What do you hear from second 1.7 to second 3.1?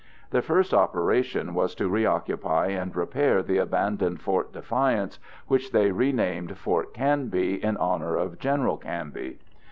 to reoccupy and